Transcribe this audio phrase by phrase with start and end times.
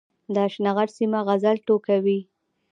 [0.33, 2.19] د اشنغر سيمه غزل ټوکوي